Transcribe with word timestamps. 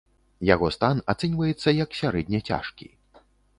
Яго 0.49 0.69
стан 0.75 1.03
ацэньваецца 1.13 1.75
як 1.83 1.89
сярэдне 2.01 2.43
цяжкі. 2.51 2.93